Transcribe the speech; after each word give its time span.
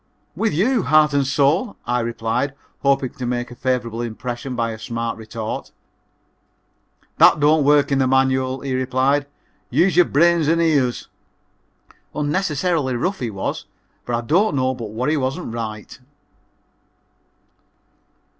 "With 0.35 0.51
you, 0.51 0.81
heart 0.81 1.13
and 1.13 1.27
soul," 1.27 1.75
I 1.85 1.99
replied, 1.99 2.55
hoping 2.81 3.11
to 3.11 3.25
make 3.27 3.51
a 3.51 3.55
favorable 3.55 4.01
impression 4.01 4.55
by 4.55 4.71
a 4.71 4.79
smart 4.79 5.15
retort. 5.15 5.71
"That 7.19 7.39
don't 7.39 7.63
work 7.63 7.91
in 7.91 7.99
the 7.99 8.07
manual," 8.07 8.61
he 8.61 8.73
replied; 8.73 9.27
"use 9.69 9.95
your 9.95 10.05
brain 10.05 10.41
and 10.49 10.59
ears." 10.59 11.07
Unnecessarily 12.15 12.95
rough 12.95 13.19
he 13.19 13.29
was, 13.29 13.65
but 14.07 14.15
I 14.15 14.21
don't 14.21 14.55
know 14.55 14.73
but 14.73 14.89
what 14.89 15.07
he 15.11 15.17
wasn't 15.17 15.53
right. 15.53 15.99